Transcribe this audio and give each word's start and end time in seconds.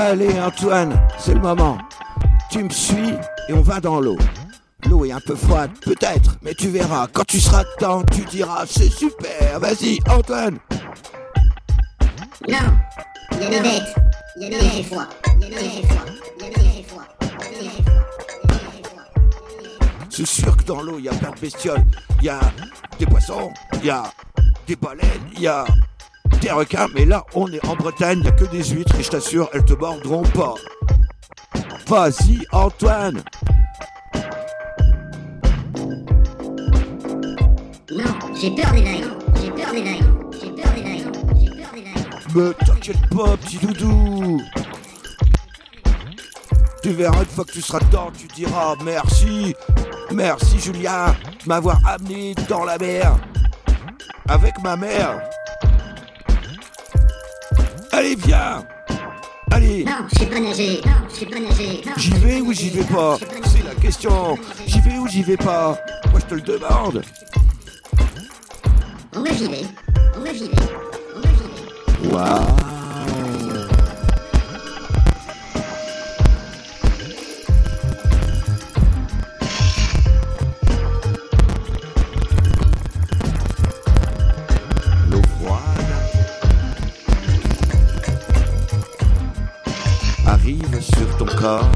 Allez 0.00 0.38
Antoine, 0.38 0.96
c'est 1.18 1.34
le 1.34 1.40
moment. 1.40 1.76
Tu 2.52 2.62
me 2.62 2.70
suis 2.70 3.14
et 3.48 3.52
on 3.52 3.62
va 3.62 3.80
dans 3.80 3.98
l'eau. 3.98 4.16
L'eau 4.88 5.04
est 5.04 5.10
un 5.10 5.18
peu 5.18 5.34
froide, 5.34 5.72
peut-être, 5.82 6.36
mais 6.40 6.54
tu 6.54 6.68
verras. 6.68 7.08
Quand 7.12 7.24
tu 7.24 7.40
seras 7.40 7.64
dedans, 7.64 8.04
tu 8.04 8.24
diras 8.26 8.64
c'est 8.64 8.90
super. 8.90 9.58
Vas-y 9.58 9.98
Antoine. 10.08 10.58
Non, 12.48 12.58
il 13.32 13.42
y 13.42 13.46
a 13.46 13.50
des 13.50 13.60
bêtes, 13.60 13.94
il 14.36 14.42
y 14.42 14.46
a 14.46 14.48
des 14.50 14.56
il 14.56 14.62
y 14.62 14.66
a 14.66 14.70
des 14.70 14.82
froid, 14.84 15.06
il 15.40 15.42
y 15.42 15.56
a 15.56 15.58
des 15.58 15.82
froid, 15.82 16.04
il 16.30 16.42
y 16.42 16.46
a 16.46 16.50
des 16.50 16.84
froid. 16.84 17.04
C'est 20.10 20.26
sûr 20.26 20.56
que 20.56 20.62
dans 20.62 20.80
l'eau, 20.80 21.00
il 21.00 21.06
y 21.06 21.08
a 21.08 21.12
plein 21.12 21.32
de 21.32 21.40
bestioles. 21.40 21.84
Il 22.20 22.26
y 22.26 22.28
a 22.28 22.38
des 23.00 23.06
poissons, 23.06 23.50
il 23.80 23.86
y 23.86 23.90
a 23.90 24.04
des 24.64 24.76
baleines, 24.76 25.28
il 25.34 25.40
y 25.40 25.48
a 25.48 25.64
des 26.40 26.50
requins. 26.50 26.86
Mais 26.94 27.04
là, 27.04 27.24
on 27.34 27.50
est 27.52 27.64
en 27.66 27.76
Bretagne, 27.76 28.20
il 28.22 28.28
a 28.28 28.32
que 28.32 28.44
des 28.44 28.64
huîtres 28.64 28.94
et 28.98 29.02
je 29.02 29.10
t'assure, 29.10 29.48
elles 29.52 29.64
te 29.64 29.74
mordront 29.74 30.22
pas. 30.22 30.54
Vas-y, 31.86 32.46
Antoine. 32.52 33.22
Non, 37.90 38.04
j'ai 38.40 38.50
peur 38.50 38.72
des 38.72 38.82
vagues, 38.82 39.10
j'ai 39.40 39.50
peur 39.50 39.72
des 39.72 39.82
vagues, 39.82 40.04
j'ai 40.40 40.50
peur 40.50 40.72
des 40.74 40.82
vagues, 40.82 41.14
j'ai 41.40 41.50
peur 41.50 41.72
des 41.74 41.82
vagues. 41.82 42.34
Mais 42.34 42.66
t'inquiète 42.66 43.08
pas, 43.10 43.36
petit 43.38 43.58
doudou. 43.58 44.40
Tu 46.82 46.90
verras 46.90 47.20
une 47.20 47.26
fois 47.26 47.44
que 47.44 47.52
tu 47.52 47.60
seras 47.60 47.80
dedans, 47.80 48.12
tu 48.16 48.26
diras 48.28 48.76
merci, 48.84 49.54
merci 50.12 50.60
Julien 50.60 51.14
de 51.42 51.48
m'avoir 51.48 51.80
amené 51.86 52.34
dans 52.48 52.64
la 52.64 52.78
mer 52.78 53.16
avec 54.28 54.62
ma 54.62 54.76
mère. 54.76 55.20
Allez, 57.98 58.14
viens 58.14 58.64
Allez 59.50 59.84
Non, 59.84 60.06
je 60.12 60.20
sais 60.20 60.26
pas 60.26 60.38
nager, 60.38 60.80
non, 60.86 60.92
je 61.12 61.16
sais 61.16 61.26
pas 61.26 61.40
nager. 61.40 61.82
J'y 61.96 62.12
vais 62.12 62.40
ou 62.40 62.52
j'y 62.52 62.70
vais 62.70 62.84
pas 62.84 63.18
C'est 63.46 63.64
la 63.64 63.74
question. 63.74 64.38
J'y 64.68 64.80
vais 64.82 64.98
ou 64.98 65.08
j'y 65.08 65.24
vais 65.24 65.36
pas 65.36 65.76
Moi 66.12 66.20
je 66.20 66.26
te 66.26 66.34
le 66.36 66.40
demande. 66.42 67.02
On 69.16 69.20
va 69.20 69.32
j'y 69.32 69.48
vais, 69.48 69.64
on 70.16 70.20
va 70.20 70.32
j'y 70.32 70.44
vais, 70.44 70.50
on 71.16 71.20
va 71.20 71.28
j'y 71.28 72.08
vais. 72.08 72.14
Waouh 72.14 72.77
sur 90.94 91.16
ton 91.16 91.26
corps. 91.26 91.70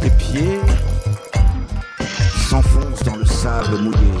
Tes 0.00 0.10
pieds 0.10 0.60
s'enfoncent 2.48 3.02
dans 3.04 3.16
le 3.16 3.24
sable 3.24 3.78
mouillé. 3.78 4.12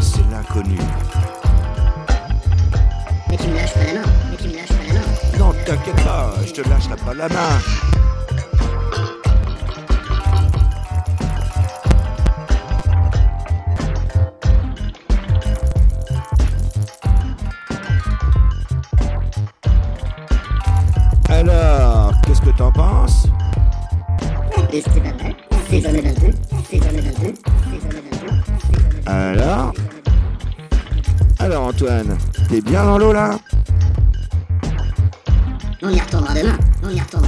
C'est 0.00 0.24
l'inconnu. 0.30 0.78
Mais 3.30 3.36
tu 3.36 3.48
me 3.48 3.56
lâches 3.56 3.74
pas 3.74 3.84
la 3.84 4.00
main, 4.00 4.06
mais 4.30 4.36
tu 4.36 4.48
me 4.48 4.56
lâches 4.56 4.68
pas 4.68 4.86
la 4.88 5.00
main. 5.00 5.38
Non, 5.38 5.52
t'inquiète 5.64 6.04
pas, 6.04 6.34
je 6.46 6.52
te 6.52 6.68
lâcherai 6.68 6.96
pas 6.96 7.14
la 7.14 7.28
main. 7.28 7.58
Un 27.06 27.12
peu. 27.20 27.32
Alors? 29.06 29.72
Alors 31.38 31.64
Antoine, 31.66 32.16
t'es 32.48 32.60
bien 32.60 32.84
dans 32.84 32.98
l'eau 32.98 33.12
là? 33.12 33.38
On 35.82 35.90
y 35.90 36.00
retournera 36.00 36.34
demain, 36.34 36.58
on 36.82 36.90
y 36.90 37.00
retournera 37.00 37.23